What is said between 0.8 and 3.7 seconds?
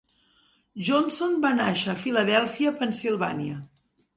Johnson va nàixer a Filadèlfia, Pennsilvània.